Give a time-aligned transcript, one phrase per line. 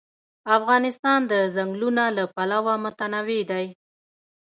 [0.57, 3.65] افغانستان د ځنګلونه له پلوه متنوع دی.